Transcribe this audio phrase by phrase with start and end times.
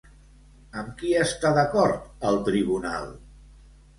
[0.83, 3.13] Amb qui està d'acord el Tribunal?